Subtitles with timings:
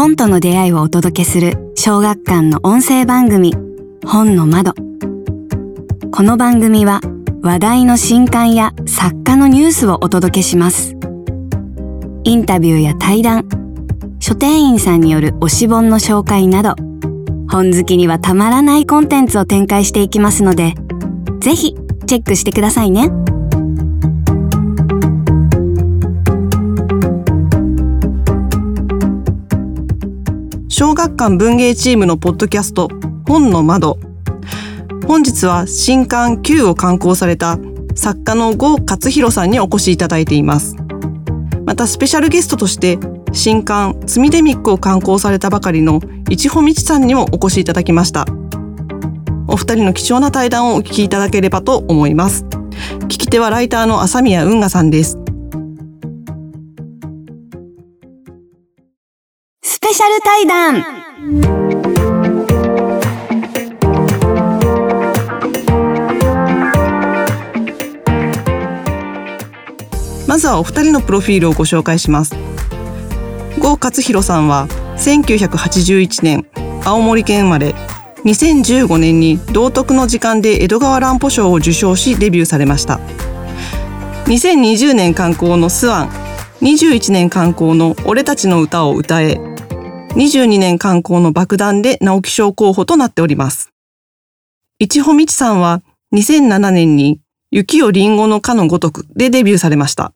[0.00, 3.52] 本との出会いをお届けする小学館の音声番組
[4.06, 4.72] 本の窓
[6.10, 7.02] この番組は
[7.42, 10.94] 話題の新刊や作家のニュースをお届けします
[12.24, 13.46] インタビューや対談
[14.20, 16.76] 書店員さんによる推し本の紹介など
[17.50, 20.72] 本好きにはたまらないコンテンツを展開していきますので
[21.40, 21.74] ぜひ
[22.06, 23.29] チェックしてくださいね。
[30.80, 32.88] 小学館文芸チームのポッドキャスト
[33.28, 33.98] 本の窓。
[35.06, 37.58] 本日は新刊 Q を刊行された
[37.94, 40.76] 作家の郷勝弘さんにお越しいただいています。
[41.66, 42.98] またスペシャルゲストとして
[43.32, 48.24] 新刊ツミデミックを刊行されたばかりの市穂道さんにもお越しいただきました。
[49.48, 52.46] お二人の貴重な対談をお聞きいただければと思います。
[53.00, 55.19] 聞き手はライターの朝宮運河さんです。
[60.00, 60.82] シャル対談。
[70.26, 72.34] まずはお二人のプロフィールをご紹介します。
[73.58, 76.46] 郷勝弘さんは1981年
[76.82, 77.74] 青森県生まれ
[78.24, 83.00] 2015年に道徳の時間で江戸川乱歩賞を受賞しデビューされました。
[84.28, 86.08] 2020年刊行のスワン
[86.62, 89.49] 21年刊行の俺たちの歌を歌え
[90.14, 93.70] 22年刊行の爆弾で直木賞候補となっております。
[94.80, 97.20] 市穂道さんは2007年に
[97.52, 100.12] 雪をリンゴのかのごとくでデビューされました。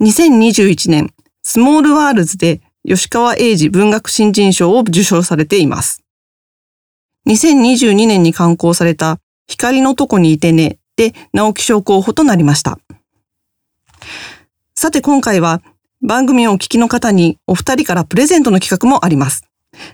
[0.00, 1.12] 2021年、
[1.42, 6.02] スモールワールズで吉川英治文学新人賞を受賞されています。
[7.28, 9.18] 2022年に刊行された
[9.48, 12.78] 光のとこにいてねで直木賞候補となりました。
[14.74, 15.62] さて今回は
[16.02, 19.44] 番組をお聞きの方にお二人からプレゼントの企画もあります。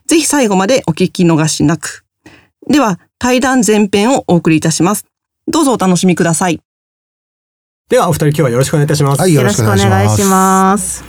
[0.07, 2.05] ぜひ最後までお聞き逃しなく。
[2.69, 5.07] では、対談前編をお送りいたします。
[5.49, 6.61] どうぞお楽しみください。
[7.89, 9.21] では、お二人今日はよろしくお願いいたします。
[9.21, 11.05] はい、よろしくお願いします。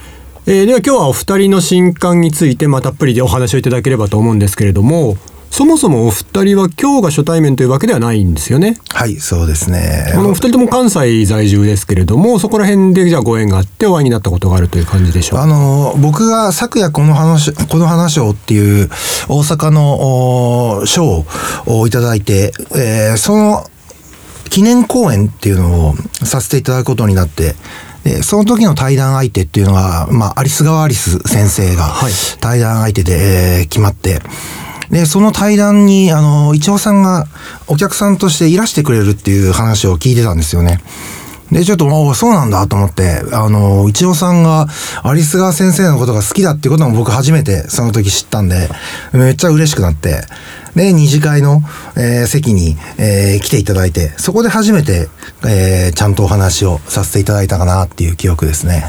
[0.46, 5.18] えー、では今日はお二人の新刊についてまあたっぷりでお話をいただければと思うんですけれども、
[5.54, 8.76] そもそもお二人は今日が初対面というわけではないんですよね。
[8.90, 10.12] はい、そうですね。
[10.12, 15.40] あのお二人とも関西在住ですけれども、そこら辺でじゃあご縁があってお会いになったことがあるという感じでしょう。
[15.42, 18.90] あの僕が昨夜この話この話をっていう
[19.30, 21.24] 大阪の賞
[21.68, 23.70] をいただいて、えー、その
[24.50, 27.56] 記念公演っていうのをさせていただくことになって。
[28.04, 31.94] で、その時の対談相手っていうのは、まあ、アリス川アリス先生が
[32.42, 34.20] 対談相手で、えー、決まって、
[34.94, 37.26] で、その対談に、あの、一応さんが
[37.68, 40.82] お客さんとしていらしてくれるっていう話を聞いてたんですよね。
[41.52, 44.68] で、ちょっと、おそうなんだと思って、あの、一応さんが、
[45.02, 48.70] アリス川先生のことが好きだっていうことも僕初めてその時知ったんで、
[49.14, 50.22] めっちゃ嬉しくなって、
[50.76, 51.64] で、二次会の、
[51.96, 55.10] えー、席に、えー、来ていただいて、そこで初めて、
[55.46, 58.86] えー、ちゃんとお話をさせていただいたかなっていう記憶ですね。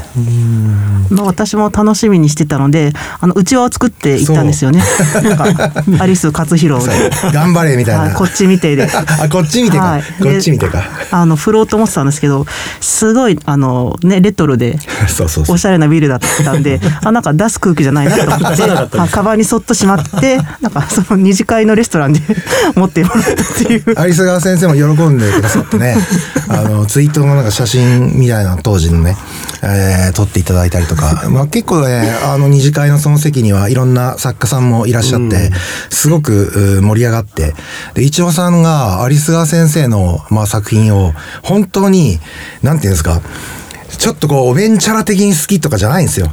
[1.09, 4.81] まあ、私も楽しみにしてたので、あの、うちわを作っていったんですよね。
[5.23, 7.09] なんか、アリス勝弘で。
[7.33, 8.15] 頑張れみたいな。
[8.15, 8.89] こっち見てで。
[8.89, 9.83] あ、こっち見てか。
[9.83, 10.83] はい、こっち見てか。
[11.11, 12.45] あの、振ろうと思ってたんですけど、
[12.81, 14.77] すごい、あの、ね、レトロで、
[15.07, 22.21] そうそうおしゃれなビルだったんで、あ、なんか出す空気じゃないなと思って、 カバンにそっとしまって、なんか、その二次会のレストランで
[22.75, 23.83] 持ってもらったっていう。
[23.87, 25.95] 有栖川先生も喜んでくださってね、
[26.47, 29.17] あの、ツイートのなんか写真みたいな当時のね、
[29.61, 35.51] えー、撮っていただいたりとか、まあ結構ね、あの二次会のその席にはいろんな作家さんもいらっしゃって、
[35.89, 37.55] すごく盛り上がって、
[37.93, 42.19] で、一応さんが有栖川先生の、まあ、作品を本当に、
[42.61, 43.21] なんていうんですか、
[43.97, 46.29] ちょっとこう、おべんちゃら的に好きとかじゃないんですよ。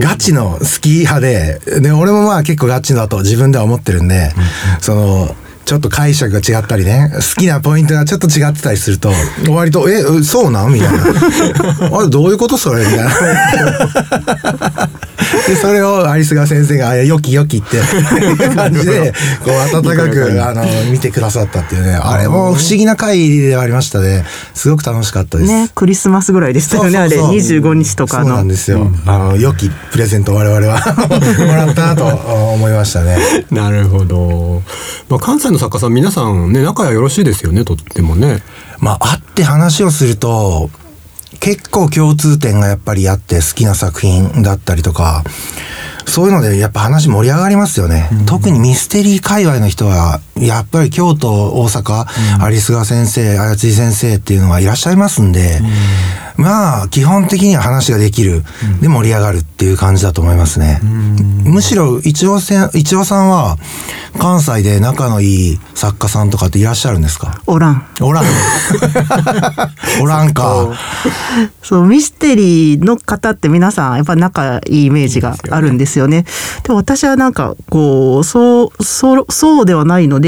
[0.00, 4.32] ガチの好き派で、で、俺もまあ結構ガチだと自分では思ってるんで、
[4.80, 5.36] その、
[5.68, 9.12] ちょっと解釈が違ったりね、好きなポイントがちょっと違ってたりすると、
[9.50, 10.72] 割と、え、そうなん？
[10.72, 10.98] みたいな。
[11.98, 12.86] あれ、どういうことそれ？
[12.86, 13.10] みたいな。
[15.46, 17.76] で、それをアリスガ先生が、よきよきって
[18.54, 19.12] 感じで、
[19.44, 24.24] こう、温かく、あの、見てくださったっていうね、あれも不思議な回ではありましたね。
[24.54, 25.50] すごく楽しかったです。
[25.50, 28.24] ね、クリスマスぐらいでしたよね、あれ、25日とかの。
[28.24, 28.90] そうなんですよ。
[29.04, 30.80] あの、良きプレゼント我々は
[31.46, 33.18] もらったなと思いましたね。
[33.50, 34.62] なるほど。
[35.10, 38.42] まあ、関西の作家さん皆さんね仲よろしいですよねとってもね。
[38.80, 40.70] まあ会って話をすると
[41.40, 45.24] 結構共通点がやっぱりあって好きな作品だったりとか
[46.06, 51.28] そういうのでやっぱ話盛り上がりますよね、うん、特にミステリー界隈の人はやっぱり京都
[51.60, 52.06] 大阪、
[52.46, 55.60] うん、有栖川先生綾津先生っていうのがいらっしゃいますんで、
[56.36, 58.44] まあ基本的には話ができる、
[58.80, 60.80] で盛り上がるっていう感じだと思いますね。
[61.44, 63.56] むしろ一応せん一応さんは
[64.18, 67.40] 関西で仲のいい作家さんとかっていらっしゃるんですか？
[67.46, 67.86] おらん。
[68.00, 68.24] おらん。
[70.02, 70.68] おらんか。
[71.62, 76.24] そうミステリーの方って皆さんやっぱ仲いいイメージがあるんですよね。
[76.64, 80.27] で私はなんかこうそうそうそうではないので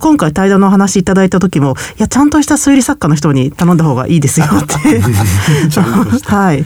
[0.00, 5.00] 今回対談の話いただいた時もいやちゃんとした推理作家の人に頼んだ方がいいですよって。
[6.30, 6.64] はい。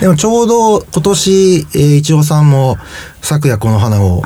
[0.00, 2.76] でもちょうど今年、えー、一応さんも
[3.22, 4.22] 昨夜この花を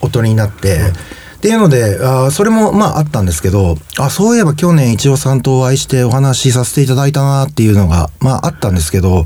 [0.00, 0.92] お取りになって、はい
[1.36, 9.24] っていうので、あそれもまああったんですけど、あ、そういえば去年一応さんとお会いしてお話しさせていただいたなっていうのが、まああったんですけど、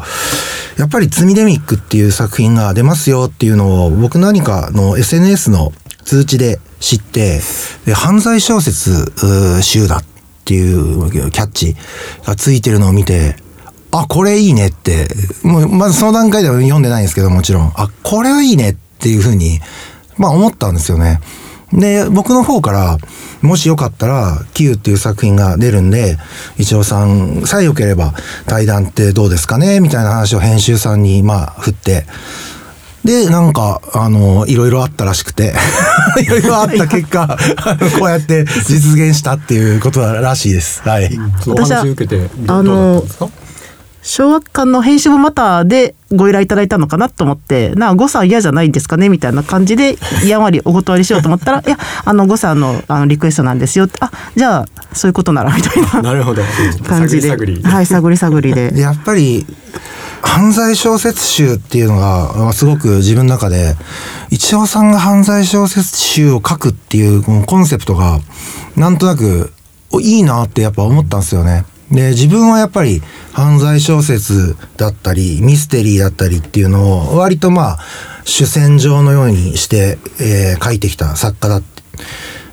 [0.77, 5.73] やっぱりツミデミックっていう作品が出ますよっていうのを僕何かの SNS の
[6.05, 7.41] 通知で知って、
[7.87, 10.05] で犯罪小説集だっ
[10.45, 11.77] ていうキャッチ
[12.25, 13.37] がついてるのを見て、
[13.93, 15.09] あ、これいいねって、
[15.43, 19.61] もう、まずその段階では読んでないんですけどもちろん、あ、これはいいねっていうふうに、
[20.17, 21.21] まあ思ったんですよね。
[21.73, 22.99] で、僕の方から、
[23.43, 26.19] もしよかったら、Q っていう作品が出るんで、
[26.59, 28.15] 一応さんさえよければ
[28.47, 32.07] 対談ってどうですかねみたいな話を編集さんに、まあ、振って、
[33.05, 35.55] で、なんか、あの、いろいろあったらしくて。
[36.23, 37.39] いろいろあった結果、
[37.99, 40.83] こうやって実現したっていうことらしいです。
[40.85, 41.11] はい。
[41.47, 41.85] 私は、
[42.49, 43.03] あの、
[44.03, 49.09] 小学館の編集もまたでご依頼いただいたのかなと思ってな誤差嫌じゃないんですかね？
[49.11, 56.43] みたいな感じでやんわりお断りしようと思ったら「いやあの誤差のあのリクエストなんですよ」って「あじゃあそういうことなら」みたいななるほど。
[56.89, 57.29] 感じで。
[57.31, 58.73] はい探り探りで。
[58.75, 59.47] やっぱり
[60.23, 63.75] 犯罪小説集っていうのがすごく自分の中で
[64.31, 68.21] 一応さんが犯罪小説集を書くっていうこのコンセプトが
[68.77, 69.53] なんとなく
[70.01, 71.65] いいなってやっぱ思ったんですよね。
[71.91, 73.03] で、自分はやっぱり
[73.33, 77.79] 犯罪小説だったり、ミステリーだったりっていうのを割とまあ、
[78.25, 81.81] 主戦場のようにして、えー、書いてきた作家だって。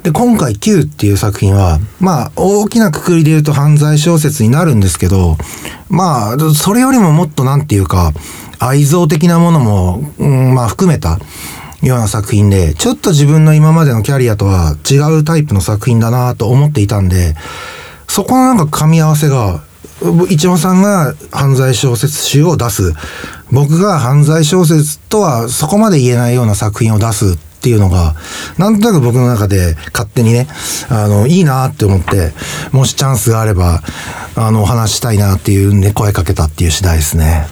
[0.08, 5.36] で、今回 Q っていう作品は、まあ、大きなくくりで言うと犯罪小説になるんですけど、
[5.90, 8.14] まあ、それよりももっとなんていうか、
[8.58, 11.20] 愛憎的なものも、うん、まあ、含めた、
[11.82, 17.36] ような作品で、ちょっと自分の今までのキャリアとは違うタイプの作品だなと思っていたんで、
[18.08, 19.62] そこのなんか噛み合わせが、
[20.30, 22.94] 一山さんが犯罪小説集を出す。
[23.52, 28.16] 僕が犯罪小説とはそこまで言えないような作品を出すっていうのが、
[28.58, 30.48] なんとなく僕の中で勝手にね、
[30.90, 32.32] あの、いいなって思って、
[32.72, 33.82] もしチャンスがあれば、
[34.36, 37.48] あの、お話したいなっていうね、声かけたっていう次第ですね。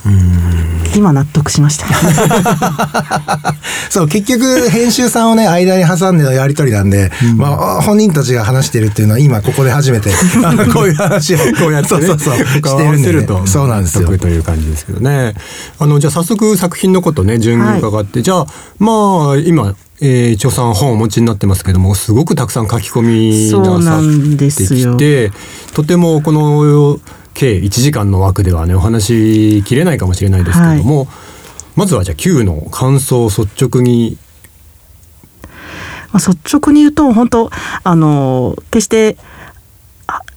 [0.96, 1.88] 今納得しました。
[3.90, 10.12] そう、結局、編集さんをね、間に挟んでのやりとりなんで、うん、まあ、本人たちが話してるっていうのは、今ここで初めて、
[10.74, 14.16] こういう話を、こうやって、ね、そうそうそう、してるんで、ね、そうなんですよ。
[14.18, 15.34] という感じですけどね。
[15.80, 18.46] あの、じゃあ早速作品のことね、順に伺って、はい、じゃあ、
[18.78, 25.32] まあ、今、えー、一応さん本をお持ちになってますけどもすごくたくさん書き込みなさってきて
[25.74, 27.00] とてもこの
[27.34, 31.08] 計1時間の枠ではねお話しきれないかもしれないですけども、はい、
[31.76, 34.18] まずはじゃあ Q の感想率直に。
[36.12, 37.50] まあ、率直に言うと本当
[37.84, 39.18] あの決して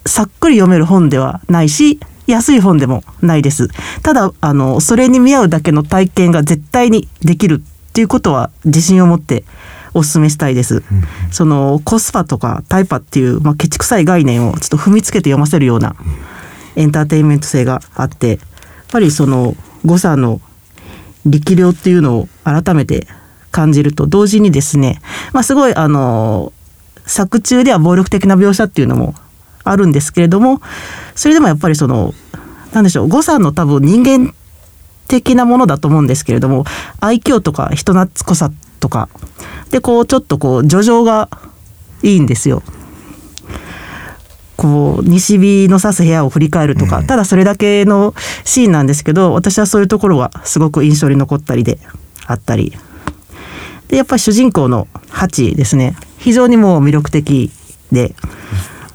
[0.05, 3.69] さっくり読める本ではないし安い本でもないです。
[4.03, 9.45] ただあのそれに見合うだけの体験が絶対にできるっていうことは自信を持って
[9.95, 10.77] お勧めしたいです。
[10.77, 10.83] うん、
[11.31, 15.97] そのコスパとかタイパっていう、まあ、ケチくさい概念をちょっと踏みつけて読ませるような
[16.77, 18.39] エンターテインメント性があってやっ
[18.93, 19.55] ぱりその
[19.85, 20.41] 誤差の
[21.27, 23.07] 力量っていうのを改めて
[23.51, 25.01] 感じると同時にですね、
[25.33, 26.53] まあ、すごいあの
[27.07, 29.15] 作中では暴力的な描写っていうのも
[29.65, 30.61] あるんですけれども
[31.15, 32.15] それでもやっぱりその
[32.73, 34.35] 何でしょう誤差の多分人間
[35.08, 36.65] 的なものだと思うんですけれども
[37.00, 39.08] 愛嬌とか人懐っこさとか
[39.70, 41.29] でこうちょっとこう叙情が
[42.03, 42.62] いいんですよ。
[44.56, 48.12] こう西日の差す部屋を振り返るとか、ただそれだけの
[48.44, 51.79] シーンなんですけど私はそういうところがすごく印象に残ったりで
[52.27, 52.72] あったり。
[53.88, 55.96] でやっぱり主人公のハチですね。
[56.19, 57.50] 非常にもう魅力的
[57.93, 58.15] で。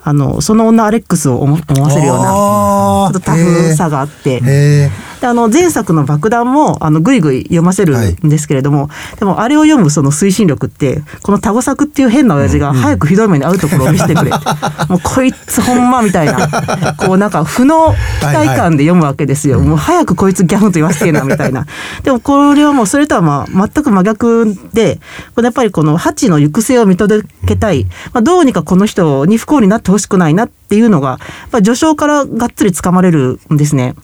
[0.06, 4.42] あのその女アレックスを思わせるようなちょっとタフさがあって。
[4.42, 4.92] で
[5.26, 21.66] あの前作の爆弾もあのぐいぐい読ませるんですけれども、はい、でもあれを読むその推進力ってこのタゴ作っていう変な親父が早くひどい目に遭うところを見せてくれ、うん、もうこいつほんまみたいなこうなんか負の期待感で読むわけですよ、はいはい、もう早くこいつギャフンと言わせてえなみたいな。
[22.04, 25.00] でもこれはもうそれとはまあ全く真逆で
[25.36, 33.96] これやっぱりこのハチの行く末を見届けたい、まあ、どうにかこの人に不幸になってほしくないなっていうのがやっぱり序章からがっつりつかまれるんですね。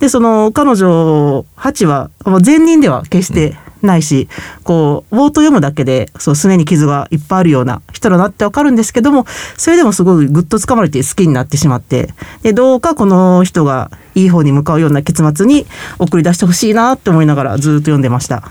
[0.00, 2.10] でその彼女ハチは
[2.40, 4.28] 善人では決してないし、
[4.62, 9.26] こう冒頭読むだけでそうすねに傷がいっぱいあるような人だなってわかるんですけども
[9.56, 12.08] それでもすごいぐっとつかまれて好きになってしまって
[12.42, 15.66] でどうかこの人がいい方に向かうような結末に
[15.98, 18.50] 送り出してほしいなって思いながらずっと読んでました。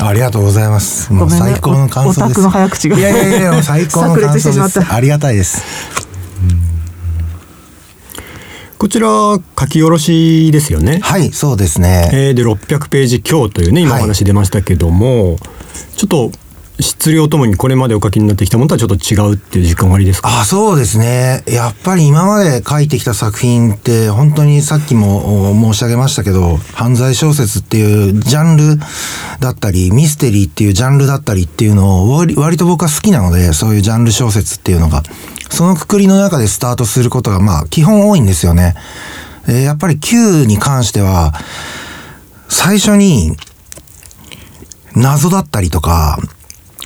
[0.00, 1.12] ありがとうございます。
[1.12, 2.22] もう最高の感想です。
[2.22, 2.98] オタクの早口が。
[2.98, 4.80] いやいやいや、最高の感想です。
[4.80, 6.07] ありがたいです。
[8.78, 11.00] こちら書き下ろしですよね。
[11.02, 12.10] はい、そうですね。
[12.12, 15.38] えー、で600ページ強というね今お話出ましたけども、はい、
[15.96, 16.30] ちょっと
[16.80, 20.28] 質量ともにこれまでお書きになってきたものとはちょっと違うっていう実感がありですか？
[20.28, 28.80] あそうですねやっぱり今まで書いてきた作品って本当にさっきも申し上げましたけど犯罪小説っていうジャンル
[29.40, 35.02] だったりミステリーっていうジャンルだったりっていうのを割と僕は好きなのでそういうジャンル小説っていうのが
[35.50, 38.74] そのくくりの中でスタートすることがまあ基本多いんですよね。
[39.48, 41.32] えやっぱり Q に関しては
[42.48, 43.36] 最初に
[44.94, 46.18] 謎だったりとか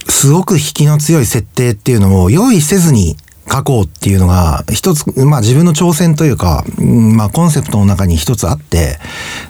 [0.08, 3.16] すごく引きの強い設定っていうのを用意せずに
[3.50, 8.98] 書こうっていうのが一つ、まあ自分の挑戦というか、まあコンセプトの中に一つあって、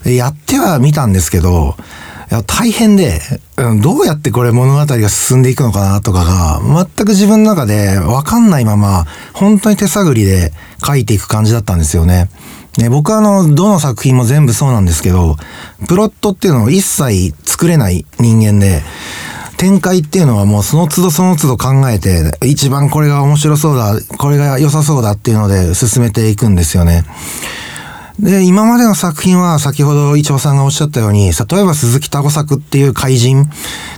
[0.04, 1.76] やってはみたんですけど、
[2.46, 3.20] 大変で、
[3.82, 10.52] どうやってこれ物語が進んでいくのかなとかが、全く自分の中でわかんないまま、本当に手探りで
[10.84, 12.30] 書いていく感じだったんですよね。
[12.78, 15.36] ね、僕はあの、どの作品も全部そうなんですけど、
[15.88, 18.82] プロットっていうのを一切作れない人間で、
[19.58, 27.04] 展開っていうのはもうその都度その都度考えて、一番これが面白そうだ、これが良さそうだっていうので進めていくんですよね。
[28.22, 33.46] で、今までの作品は先ほど伊調さんがおっしゃったように、例えば鈴木タコ作っていう怪人、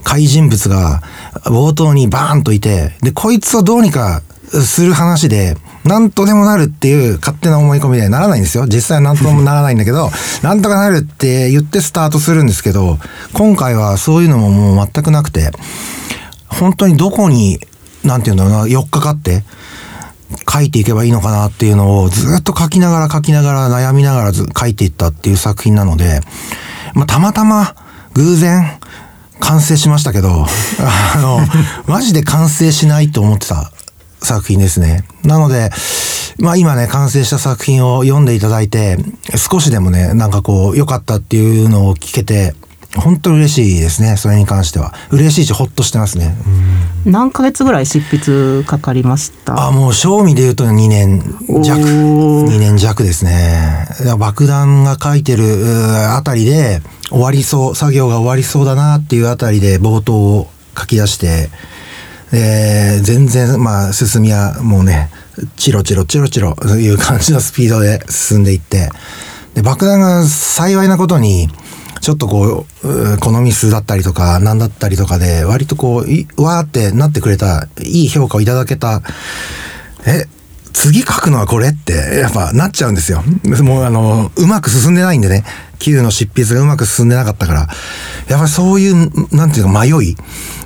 [0.02, 1.02] 怪人物が
[1.44, 8.64] 冒頭にバーンといて、で、こいつをどうにかする話で、なんとでもなるっていう勝手な思い込みでならないんですよ。
[8.66, 10.10] 実際はなんともならないんだけど、
[10.42, 12.98] なんとかなるって言ってスタートするんですけど、
[13.34, 15.50] 今回はそういうのももう全くなくて、
[16.46, 17.60] 本当にどこに、
[18.02, 19.44] なんていうんだろうな、寄っかかって、
[20.50, 26.20] 書いていけばいいのかなっていうのをずっと書きながら書きながら悩みながら書いていったっていう作品なので、
[26.94, 27.74] まあ、たまたま
[28.14, 28.78] 偶然
[29.40, 30.46] 完成しましたけど、
[31.14, 31.40] あの、
[31.86, 33.72] マジで完成しないと思ってた
[34.22, 35.04] 作品ですね。
[35.22, 35.70] なので、
[36.38, 38.98] まあ今ね、完成した作品を読んでいただいて、
[39.36, 42.54] 少しでもね、なんかこう、良かったっていうのを聞けて、
[42.96, 44.94] 本当に嬉しいですね、それに関しては。
[45.10, 46.36] 嬉しいし、ほっとしてますね。
[47.04, 49.66] 何ヶ月ぐらい執筆かかりました？
[49.68, 51.20] あ、もう賞味で言うと2年
[51.62, 53.86] 弱、2年弱ですね。
[54.18, 55.44] 爆弾が書いてる
[56.14, 60.48] あたりで、終わりそう、作業が終わりそうだなっていうあたりで冒頭を
[60.78, 61.50] 書き出して、
[62.32, 65.10] えー、全然、まあ、進みはもうね、
[65.56, 68.88] チロチロチロチロという感じのスピードで進んでいって、
[69.54, 71.48] で、爆弾が幸いなことに、
[72.04, 79.00] ちょっとこう、このミスだったりとか、何だったりとかで、割とこう、わーってなってくれた、いい評価をいただけた、
[80.06, 80.26] え、
[80.74, 83.22] 次書くのはこれって、やっぱなっちゃうんですよ。
[83.62, 85.44] もうあの、うまく進んでないんでね、
[85.78, 87.60] Q の執筆がうまく進んでなかったから、
[88.28, 90.16] やっぱりそういう、なんていうか迷い、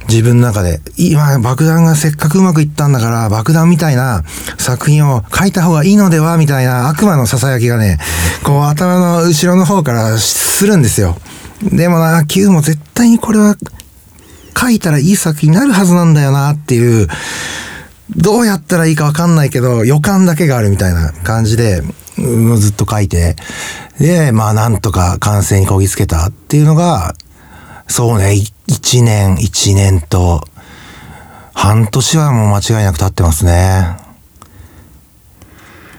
[0.09, 0.81] 自分の中で。
[0.97, 4.25] 今、爆弾がせっかくうまくいったんだから、爆弾みたいな
[4.59, 7.99] 作品を書いた方がいいのではみたいな悪魔の囁きがね、
[8.43, 11.19] こう頭の後ろの方からするんですよ。
[11.63, 13.57] でもな、Q も絶対にこれは
[14.59, 17.07] 書いたらいい作品になるはずなんだよなっていう、
[18.17, 21.83] どうやったらいいかわかんないけど、予感だけがあるみたいな感じで、
[22.57, 23.37] ずっと書いて、
[24.01, 27.15] で、まあなんとか完成にこぎつけたっていうのが、
[27.87, 28.35] そうね、
[28.69, 30.43] 1年、1年と、
[31.55, 33.97] 半年はもう間違いなく経ってますね。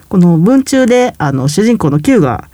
[0.08, 2.50] この文中で、あの、主人公の Q が、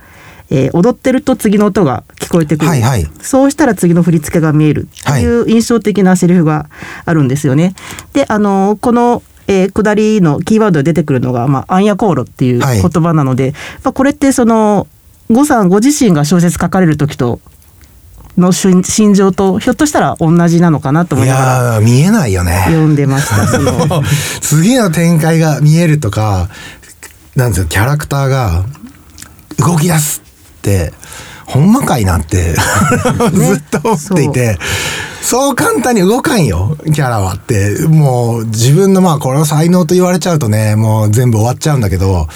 [0.50, 6.68] えー、踊ってると次の音が聞こえてくる、はいはい、そうしたら次の振り付けが見えるという印象的なセリフが
[7.04, 7.74] あるんですよね。
[8.12, 13.54] であのこのえー、下りのキーワードで出てくるのが、まあ、アンヤコールっていう言葉なので、
[13.84, 14.88] はい、これってその
[15.28, 17.40] 呉さんご自身が小説書かれる時と
[18.36, 21.40] の心情とひょっとしたら同じなのかなと思いなが
[21.76, 22.64] ら見えないよね。
[22.66, 24.02] 読んでましたその。
[24.40, 26.48] 次の展開が見えるとか
[27.34, 28.64] なんですよキャラクターが
[29.58, 30.22] 動き出す
[30.58, 30.92] って
[31.46, 32.54] ほんまかいなって
[33.32, 34.58] ずっと思っていて、
[35.22, 37.86] そう簡単に動かんよ、キャラはって。
[37.88, 42.28] もう自分のまあこれは才能と言われちゃうとね、もう全部終わっちゃうんだけど、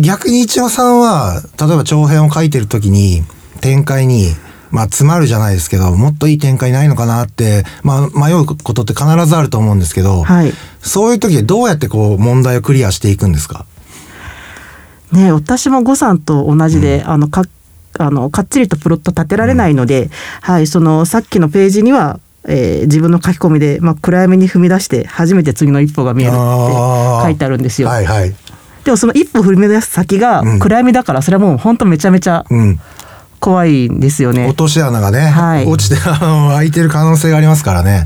[0.00, 3.24] 逆に一応さんは、例えば長編を書いてる時に、
[3.60, 4.34] 展開に、
[4.70, 13.66] まあ、詰まるじゃないですけど、もっといい展開ないのかなって、まあ、迷うことって必ずあると思うんですけど、はい、そういう時どうやってこう、問題をクリアしていくんですか？
[15.12, 17.42] ね私も呉さんと同じで、うん、あの、書
[17.98, 20.10] あのかっちりとプロット立てられないので、うん、
[20.42, 27.88] はい、そのさっきのページにはえー、自分の書き込みで、まあ、暗闇に踏み出して初めて次の一歩が見えるって書いてあるんですよ。
[27.88, 28.34] はいはい、
[28.82, 32.46] でもその一歩踏み出す先が暗闇だから、それはもう本当めちゃめちゃ
[33.40, 34.46] 怖いんですよね。
[34.46, 38.04] 落とし穴がね、はい、落ちて開いてる可能性がありますからね。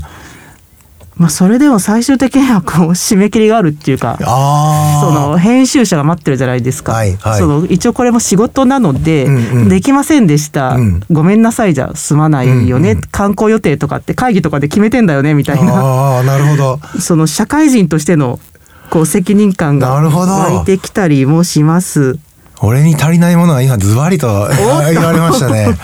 [1.17, 16.19] まあ、それでも最終的にはこう締め切りがあるっていうかその編集者が待ってるじゃないですか、はいはい、その一応これも仕事なので、うんうん、できませんでした、うん、ごめんなさいじゃ済まないよね、うんうん、観光予定とかって会議とかで決めてんだよねみたいな。
[16.19, 16.81] あなるほど。
[16.99, 18.41] その社会人としての
[18.89, 22.19] こう責任感が湧いてきたりもします。
[22.61, 25.77] 俺に足りないものが今ズバリと言われましたね。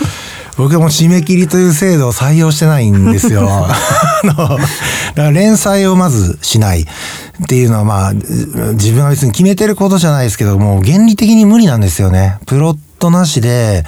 [0.58, 3.48] 僕も締め切りという制度を採用してないんですよ。
[4.24, 4.58] だか
[5.16, 6.86] ら連載をまずしないっ
[7.48, 12.38] ていうのはまあ自分は別に決めてることじゃないですけども原理的に無理なんですよね。
[12.46, 13.86] プロットなしで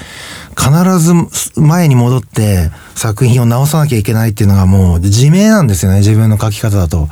[0.58, 1.14] 必ず
[1.58, 7.10] 前に戻って作品を直さなきゃいけないっていうのがもう自明なんですよね自分の書き方だと。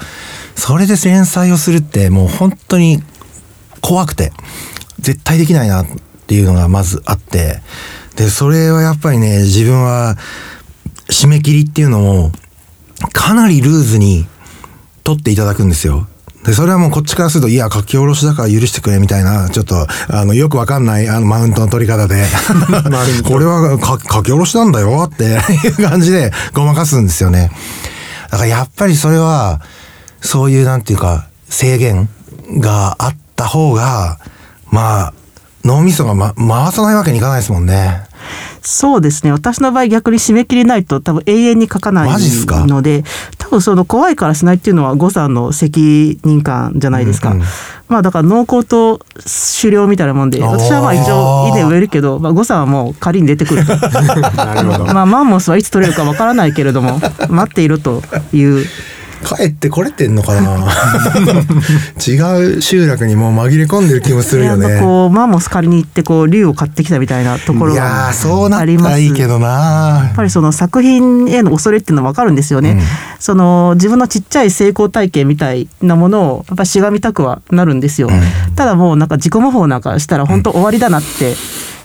[0.55, 3.03] それで連載をするってもう本当に
[3.81, 4.31] 怖くて
[5.01, 5.85] 絶対できないなっ
[6.27, 7.61] ていうのがまずあって
[8.15, 10.17] で、それはやっぱりね、自分は、
[11.09, 12.31] 締め切りっていうのを、
[13.13, 14.27] かなりルーズに
[15.03, 16.07] 取っていただくんですよ。
[16.45, 22.25] で、それはもうこっちからすると、いや、書き下ろしだから許してくれみたいな、ちょっと、あの、よくわかんない、あの、マウントの取り方で、
[23.23, 27.51] これは書き下ろしなんだよっていう感じでごまかすんですよね。
[28.29, 29.61] だからやっぱりそれは、
[30.21, 32.09] そういうなんていうか、制限
[32.57, 34.19] があった方が、
[34.71, 35.13] まあ、
[35.63, 38.09] 脳みそが、ま、回さないわけにいかないですもんね。
[38.61, 39.31] そうですね。
[39.31, 42.09] 私の場合逆に締め切りないと多分永遠に書かない
[42.67, 43.03] ので
[43.39, 47.45] 多分その怖いからしないっていうのは誤差の責任感じゃないですか、うんうん、
[47.87, 48.99] まあだから濃厚と
[49.61, 53.63] 狩猟みたいなもんで私はまあ一応稲植えるけど、まあ、誤差はもう仮に出てくる
[54.93, 58.65] まあマンモスはいつ取れるかわからないけれども待っているという
[59.23, 60.67] 帰ってこれてんのかな？
[62.05, 64.79] 違う集落にもう紛れ込んでる気もするよね。
[64.79, 68.21] こうマンモス借りに行ってこう竜を買ってきたみたいなところがあります。
[68.23, 70.01] そうなったらいいけどな。
[70.05, 72.71] やっぱりその作品への恐れっていうのは分かるんですよね。
[72.71, 72.79] うん、
[73.19, 78.09] その自分のちっちゃい成功体験みたいなものをやっぱしがみたくはなるんですよ。
[78.09, 81.35] うん、ただもうなんか自己模倣なんかしたら本当終わりだなって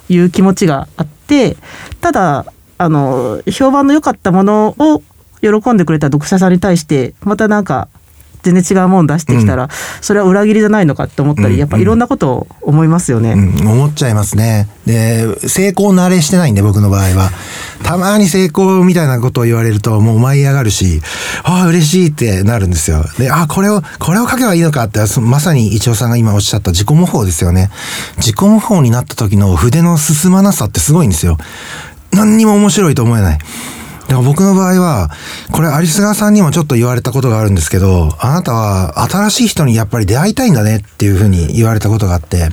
[0.09, 1.57] いう気持ちがあって、
[2.01, 2.46] ただ
[2.79, 5.03] あの評判の良かったものを
[5.48, 7.88] 喜んでくれた読者さんに対してまたなんか
[8.42, 9.68] 全然違うもの出してきたら、うん、
[10.00, 14.68] それは裏切りじゃないのかって思ったり、うん、やっぱいろんなことを思いますよね、うん、思っちゃいますね。
[14.87, 17.30] で成功慣れしてないんで僕の場合は。
[17.82, 21.02] たまに成功みたいなことを言われるともう舞い上がるし
[21.42, 23.04] ああ嬉しいってなるんですよ。
[23.18, 27.70] であこれをこれを書けばいいのかってまさに一応さんが今おっしゃった自己模倣ですよね。
[28.16, 31.37] 自己模倣になった時の筆の進まなさってすごいんですよ。
[32.12, 33.38] 何にも面白いと思えない
[34.09, 35.11] でも僕の場合は、
[35.51, 42.49] これアリスガーさんにもちょっと言われたことがあるんですけど、あなたは新しい人にやっぱり出会いたいんだねっていうふうに言われたことがあって、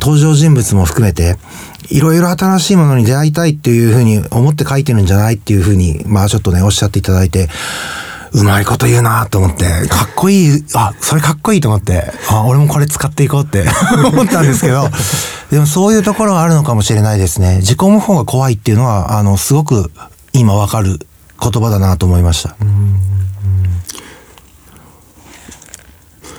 [0.00, 1.36] 登場人物も含めて、
[1.90, 7.48] いろいろ新しいものに出会いたいっていうふうに思って書いてるんじゃないっていうふうに、まあちょっとね、おっしゃっていただいて、
[8.32, 13.64] うまいこと言うなと思って、かっこいい、あ、それかっこいいと思って、あ、俺もこれ使っていこうって
[14.12, 14.88] 思ったんですけど、
[15.52, 17.58] でもそういうところはあるのかもしれないですね。
[17.58, 19.92] 自己模倣が怖いっていうのは、あの、すごく
[20.34, 20.98] 今わかる
[21.40, 22.56] 言葉だなと思いました。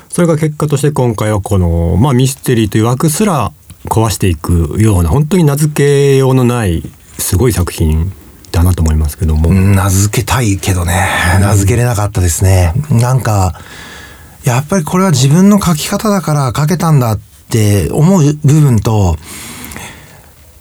[0.10, 3.52] それが結果として今回はこの、まあ、ミステリーという枠すら
[3.86, 6.84] 壊していくような本当に名付けようのない
[7.18, 8.14] すごい作品
[8.52, 9.54] だなと思いますけども。
[9.54, 11.08] 名付けたいけどね、
[11.42, 12.74] 名付けれなかったですね。
[12.90, 13.60] なんか、
[14.46, 19.18] やっぱりこれは自分の書き方だから書けたんだって思う部分と、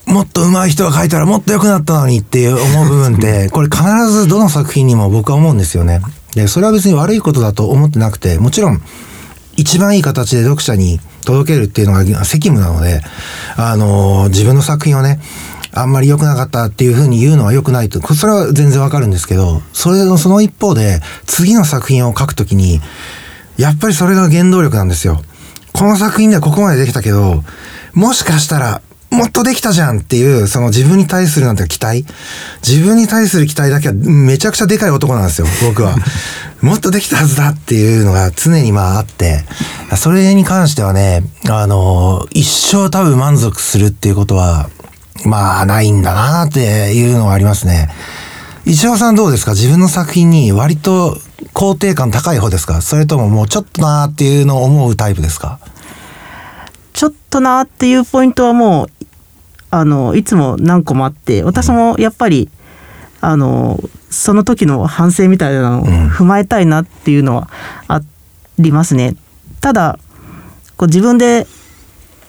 [0.07, 6.01] もっと上手い人が書いたらもっと良くなったのにっていう思う部分って、 これ必ずどの作品にも僕は思うんですよね。
[6.35, 8.83] で、それは別に悪いことだと思ってなくて、もちろん、
[9.57, 13.03] 一番いい形で読者に届けるっていうのが責務なので、
[13.57, 15.21] あのー、自分の作品をね、
[15.73, 22.81] あんまり良くなかったっていうふうに言うのは良くないと、それは全然わかるんですけど、それのその一方で、次の作品を書くときに、
[23.57, 25.23] やっぱりそれが原動力なんですよ。
[25.73, 27.43] この作品ではここまでできたけど、
[27.93, 28.83] もしかしたら
[29.15, 32.05] もっとできたじゃんっていう、その自分に対するなんて期待。
[32.67, 35.97] 自分に対する期待だけはめちゃくちゃでかい男なんですよ、僕は。
[36.61, 39.45] もっとできたはずだっていうのが常にまああって、
[39.97, 44.69] それに関してはね、あの、一生多分満足するっていうことは、
[45.25, 47.89] まあないんだなっていうのがありますね。
[48.67, 49.53] 石尾さんどうですか？
[49.53, 51.19] 自分の作品に割と
[51.53, 52.81] 肯定感高い方ですか？
[52.81, 55.59] それとももうちょっとなーっていうのを思うタイプですか？
[56.95, 58.89] ちょっとなっていうポイントはもう
[59.71, 62.49] あのいつも何個もあって私もやっぱり
[63.21, 63.79] あの
[64.11, 67.49] その時の反省みたいなのを踏まえたいなっていうのは
[67.89, 68.01] あ
[68.59, 69.17] りますね。
[69.61, 69.99] ただ
[70.77, 71.47] こう自分で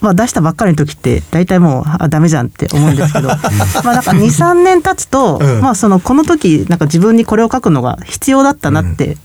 [0.02, 3.30] まあ、出したばっかりの時って大体もうあダメじゃんって思うんですけど
[3.84, 9.18] まあなんか23年経つと、うん、まあ、そのこの時なんか自分にこれを書くのが必要だったなって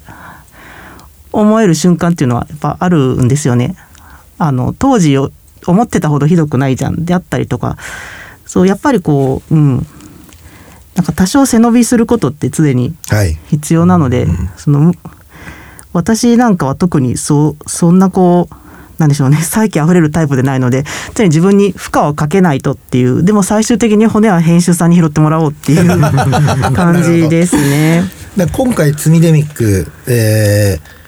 [1.32, 3.76] 思える瞬間っていうのはやっぱあるんですよね。
[4.40, 5.30] あの当時思
[5.82, 7.76] ってたほどひどくないじゃんであったりとか
[8.46, 9.86] そうやっぱりこううん。
[10.96, 12.94] なんか多少背伸びすることって常に
[13.48, 14.92] 必要なので、はいうん、その
[15.92, 18.54] 私なんかは特にそうそんなこう
[18.98, 26.00] なんでしょうね再起あふれるタイプでないので常に自分に負荷をかけないとっていうでも最終的に骨は編集さんに拾ってもらおうっていう
[26.74, 28.04] 感じですね。
[28.52, 30.99] 今回ツミデミック、えー、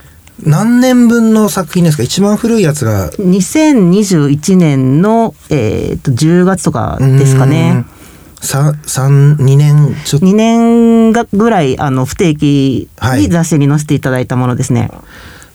[0.44, 2.02] 何年分の作品ですか？
[2.02, 3.11] 一番古いやつが。
[3.12, 7.85] 2021年の、えー、と10月とかですかね。
[8.40, 10.26] 三三2年ちょっと。
[10.26, 14.81] 2年がぐらいあの不定期に雑誌に載せていただいたものですね。
[14.83, 14.90] はい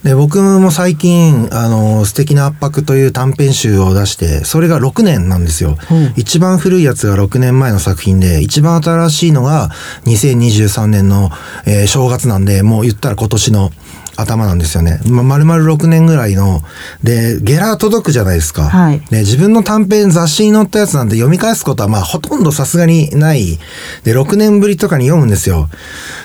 [0.03, 5.93] で僕も最近あの素敵な圧迫という短編集を出してそれが6年なんですよ、う。
[5.93, 9.69] ん、一番古いやつが6年前の作品で一番新しいのが
[10.05, 11.31] 2023年の、
[11.65, 13.71] えー、正月なんでもう言ったら今年の
[14.17, 14.99] 頭なんですよね。
[15.05, 16.61] ま、丸々6年ぐらいの。
[17.03, 18.63] で、ゲラー届くじゃないですか。
[18.63, 18.99] はい。
[19.11, 23.59] で、自分の短編雑誌に載ったやつなんて読み返すことはまあほとんどさすがにない。
[24.03, 25.69] で、6年ぶりとかに読むんですよ。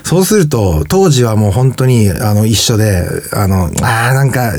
[0.05, 4.53] そうすると、当時はもう本当にあの一緒で、あの、ああ、なんか、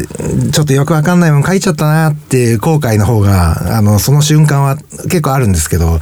[0.51, 5.99] ちょっとよくわかんないもん書いちゃったなっていう後悔の方が、あの、その瞬間は結構あるんですけど、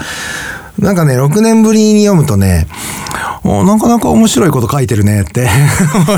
[0.79, 2.67] なんかね、6年ぶりに読むとね、
[3.43, 5.41] なかなか面白いこと書いてるねって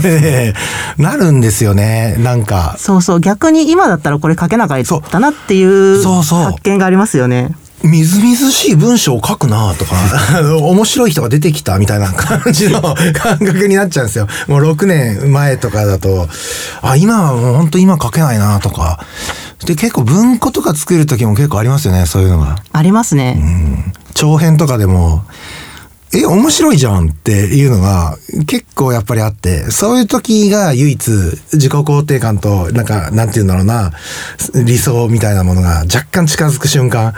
[0.03, 0.53] ね、
[0.97, 2.75] なるんですよね、なんか。
[2.77, 7.55] そうそう、逆に今だったらこれ書けなかったなっていう発見がありますよね。
[7.83, 9.95] みずみずしい文章を書くなとか、
[10.55, 12.81] 面白い人が出てきたみたいな感じの
[13.13, 14.27] 感覚になっちゃうんですよ。
[14.47, 16.29] もう6年前とかだと、
[16.81, 19.05] あ、今はもう本当今書けないなとか。
[19.65, 22.57] で、結構文庫とか作る時も結構ありますよね、そういうのが。
[22.71, 23.35] ありますね。
[23.37, 23.93] うん。
[24.13, 25.23] 長編とかでも、
[26.13, 31.11] え、面白いじゃんっていうのが結構やっぱりあって、そういう時が唯一
[31.53, 33.91] 自己肯定感と、なんか、なんて言うんだろうな、
[34.63, 37.13] 理想みたいなものが若干近づく瞬間、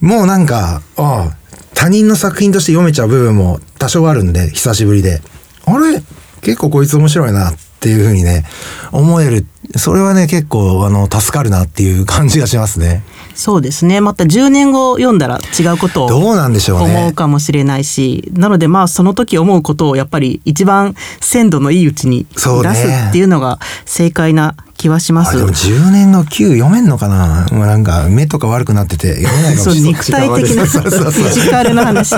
[0.00, 1.36] もうなんか、ああ、
[1.74, 5.22] 他人の作品として読めちゃう部分も多少あるんで、久しぶりで。
[5.64, 6.02] あれ？
[6.42, 8.44] 結構こいつ面白いなっていうふうにね、
[8.92, 9.46] 思える。
[9.76, 13.02] それはね、結構、あの、助かるなっていう感じがしますね。
[13.38, 25.36] そうですねまた10年後読んだら違うことをどうなんでしょう思うかもしれないし、なのでまあその時思うことをやっぱり一番鮮度のいいうちに出すっていうのが正解な気はします。
[25.36, 29.92] でも10年の9読めんのかなもうなんか目とか悪くなってて読めないかもしれない。
[29.92, 32.16] 肉体的なフィジカルの話。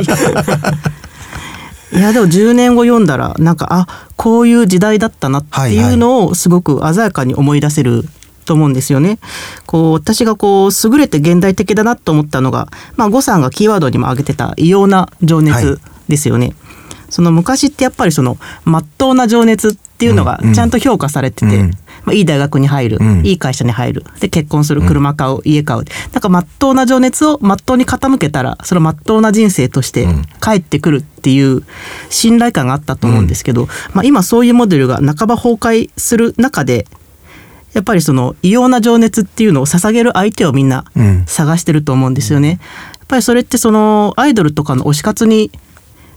[1.93, 8.05] いやでも10年後読んだらなんかあこういう時代だったなっていうのをすごく鮮やかに思い出せる
[8.45, 9.19] と思うんですよね。
[9.67, 16.47] こう私がこう優れて現代的だなと思ったのが、まあ、呉さんがキーワードにも挙げてた異様な情熱ですよね。
[16.47, 16.57] はい、
[17.11, 21.71] その昔ってやっぱりその真っ当な情熱っていうのがちゃんと評価されてて、うん、
[22.05, 24.05] まあ、いい大学に入る、うん、いい会社に入る。
[24.21, 25.85] で結婚する車買う、うん、家買う。
[26.13, 30.07] なんか真っ当な情熱を真っ当に傾けたらその真っ当な人生として
[30.43, 31.63] 帰ってくるっていう
[32.09, 36.87] 信頼感があったと思うんですけど、まあ、今そういうモデルが半ば崩壊する中で
[37.73, 40.85] やっぱりその異様な情熱っていうのを捧げる相手をみんな
[41.27, 42.59] 探してると思うんですよね。
[42.99, 45.51] やっぱりそれってそのアイドルとかの推し活に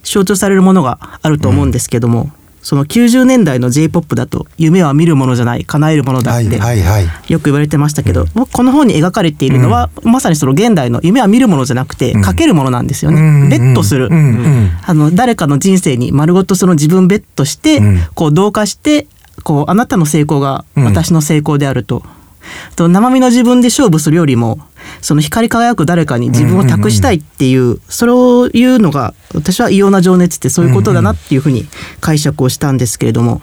[0.04, 2.32] 象徴されるものがあると思うんですけども、うん、
[2.64, 6.58] その90年代の J−POP だと夢は見るものじゃない叶えるものだって
[7.28, 13.50] よく言われてましたけど、僕この本に描かれているのは、まさにその現代の夢は見るものじゃなくてかけるものなんですよね。
[13.50, 14.10] ベットする、
[14.86, 17.82] あの誰かの人生に丸ごとその自分ベットして、
[18.16, 19.08] こう同化して
[19.44, 22.02] こうあなたの成功が私の成功であると。
[22.76, 24.60] と生身の自分で勝負するよりも
[25.02, 31.66] その光り輝く誰かに自分を託したいっていう,、それを言うのが私は異様な情熱ってそういうことだなっていうふうに
[32.02, 33.42] 解釈をしたんですけれども。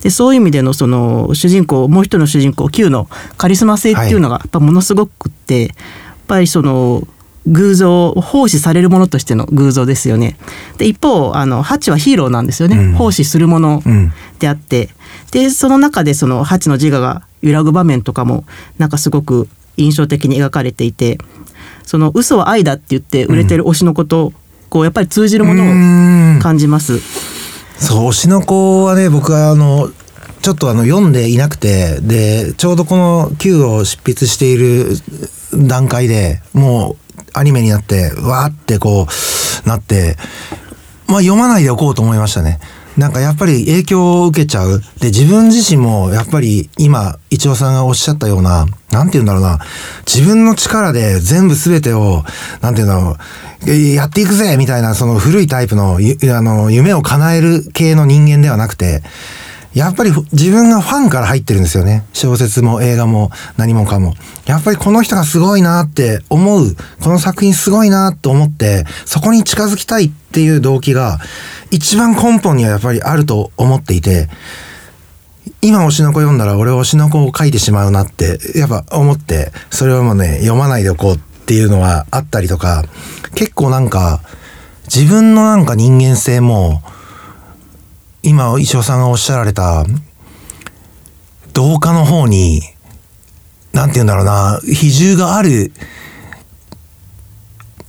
[0.00, 5.70] でそういう意味でのその主人公もう一人の主人公 Q のカリスマ性っていうのがやっぱものすごくって、やっ
[6.26, 7.06] ぱりその
[7.46, 10.36] 偶像奉仕されるものとしての偶像ですよね。
[10.78, 13.82] で一方あのハチはヒーローなんですよね、うん、奉仕するもの
[14.38, 14.88] であって、
[15.30, 18.44] でその中でそのハチの自我が揺らぐ場面とかも
[18.78, 21.18] なんかすごく印象的に描かれていて
[21.84, 24.34] その嘘は愛だって言って売れてる推しのこと、うん、
[24.68, 27.00] こうやっぱり通じるものを感じます。
[27.78, 29.90] そう推しの子はね僕はあの
[30.44, 34.90] ちょっとあの読んでいなくて、で、ちょうどこの Q を執筆している
[35.54, 39.06] 段階でもうアニメになって、わーってこ
[39.64, 40.18] うなって、
[41.06, 42.60] まあ読まないでおこうと思いましたね。
[42.96, 44.80] なんかやっぱり影響を受けちゃう。
[45.00, 49.58] で、自分自身もやっぱり今、一応さんがおっしゃったような、なんて言うんだろうな、
[50.06, 52.24] 自分の力で全部全てを、
[52.60, 53.16] なんて言うんだろ
[53.66, 59.02] う、やっていくぜみたいな、その古いタイプの、あの、夢を叶える系の人間ではなくて、
[59.74, 62.04] やっぱり自分がファンから入ってるんですよね。
[62.12, 64.14] 小説も映画も何もかも。
[64.46, 71.18] やっぱりこの人がすごいなって思う、この作品すごいなと思って、そこに近づきたいっていう動機が、
[71.70, 74.28] 一番根本にはやっぱりあると思っていて、
[75.60, 82.84] 今推しの子読んだら俺推しの子を書いてしまうなって、やっぱ思って、それをもうね、読まないでおこうっていうのはあったりとか、
[83.34, 84.20] 結構なんか、
[84.84, 86.82] 自分のなんか人間性も、
[88.26, 89.84] 今、石尾さんがおっしゃられた、
[91.52, 92.62] 同化の方に、
[93.74, 95.72] なんて言うんだろうな、比重がある、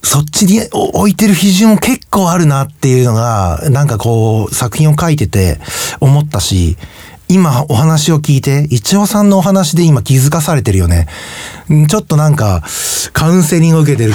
[0.03, 5.57] そっちに置いてる比重も結構あるなっていうのが、なんかこう、作品を書いてて
[6.01, 6.75] 思ったし、
[7.29, 11.07] 今お話を聞いて、一応さんのお話で今気づかされてるよね。
[11.87, 12.61] ちょっとなんか、
[13.13, 14.13] カウンセリングを受けてる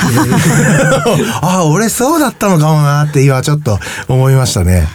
[1.40, 4.86] あ あ、俺そうだったのかもなって今ちょっと思いましたね。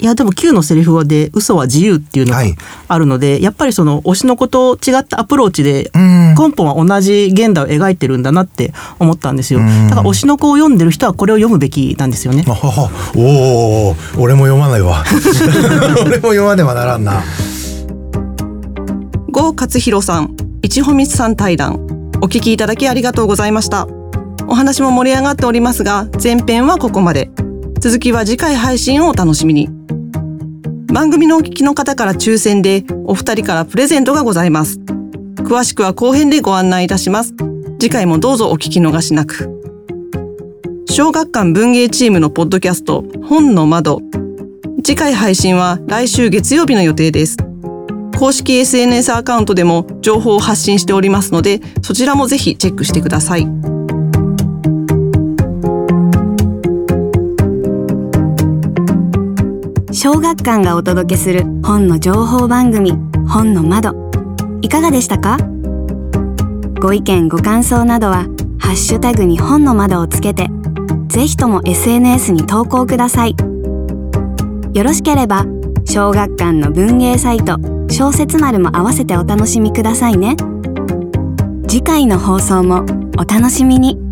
[0.00, 2.42] いやでも Q のセリフで嘘は自由っていうのが
[2.86, 9.60] あるので、はい、やっぱりその推しの子と違ったアプローチで根本は同じ現代を描いてるんだなって思ったんですよ。
[9.60, 12.44] だから推しの子を読んでる人はこれを読むべきなんですよね。
[13.16, 15.04] おお俺も読まないわ。
[16.06, 17.22] 俺も読まねばならんな。
[19.32, 21.80] 郷勝弘さん一穂光さん対談。
[22.20, 23.88] お聞きいただきありがとうございました。
[24.48, 27.30] お話も盛り上がっておりますが前編はここまで
[27.80, 29.68] 続きは次回配信をお楽しみに
[30.92, 34.80] 番組のお聞きの方から抽選でお二人からプレゼントがございます。
[35.36, 37.34] 詳しくは後編でご案内いたします。
[37.78, 39.62] 次回もどうぞお聞き逃しなく。
[40.86, 44.02] 小学館文芸チームのポッドキャスト本の窓。
[44.82, 47.36] 次回配信は来週月曜日の予定です。
[48.18, 53.46] 公式 SNS アカウントでも情報を発信しておりますので、そちらもぜひチェックしてください。
[60.10, 62.92] 小学館がお届けする本の情報番組
[63.28, 64.10] 本の窓。
[64.62, 65.36] いかがでしたか？
[66.80, 68.24] ご意見ご感想などは
[68.58, 70.48] ハッシュタグに本の窓をつけて
[71.08, 73.36] ぜひとも SNS に投稿ください。
[74.72, 75.44] よろしければ
[75.84, 77.58] 小学館の文芸サイト
[77.90, 80.36] 小説丸も合わせてお楽しみくださいね。
[81.68, 82.86] 次回の放送も
[83.18, 84.07] お楽しみに。